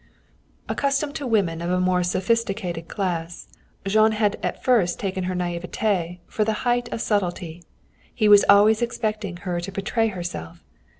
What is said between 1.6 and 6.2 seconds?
of a more sophisticated class, Jean had at first taken her naïveté